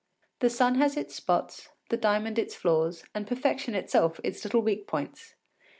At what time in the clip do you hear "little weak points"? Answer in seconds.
4.43-5.35